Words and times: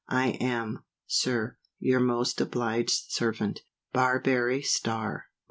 I 0.09 0.29
am, 0.29 0.83
Sir, 1.05 1.59
Your 1.77 1.99
most 1.99 2.41
obliged 2.41 3.11
servant, 3.11 3.59
BARBARY 3.93 4.63
STARR. 4.63 5.27
No. 5.29 5.39